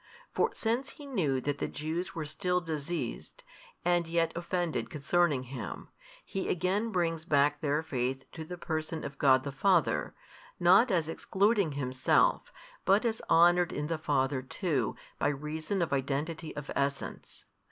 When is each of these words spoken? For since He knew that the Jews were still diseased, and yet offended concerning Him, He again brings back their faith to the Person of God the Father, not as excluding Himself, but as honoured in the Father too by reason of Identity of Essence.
For 0.33 0.49
since 0.55 0.89
He 0.97 1.05
knew 1.05 1.39
that 1.41 1.59
the 1.59 1.67
Jews 1.67 2.15
were 2.15 2.25
still 2.25 2.59
diseased, 2.59 3.43
and 3.85 4.07
yet 4.07 4.31
offended 4.35 4.89
concerning 4.89 5.43
Him, 5.43 5.89
He 6.25 6.49
again 6.49 6.89
brings 6.91 7.23
back 7.23 7.61
their 7.61 7.83
faith 7.83 8.25
to 8.31 8.43
the 8.43 8.57
Person 8.57 9.03
of 9.03 9.19
God 9.19 9.43
the 9.43 9.51
Father, 9.51 10.15
not 10.59 10.89
as 10.89 11.07
excluding 11.07 11.73
Himself, 11.73 12.51
but 12.83 13.05
as 13.05 13.21
honoured 13.29 13.71
in 13.71 13.85
the 13.85 13.99
Father 13.99 14.41
too 14.41 14.95
by 15.19 15.27
reason 15.27 15.83
of 15.83 15.93
Identity 15.93 16.55
of 16.55 16.71
Essence. 16.75 17.45